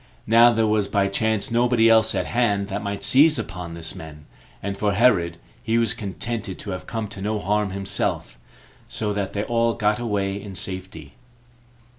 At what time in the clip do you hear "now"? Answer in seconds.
0.25-0.51